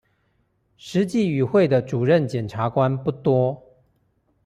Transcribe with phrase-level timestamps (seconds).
[0.79, 3.63] 實際與會的主任檢察官不多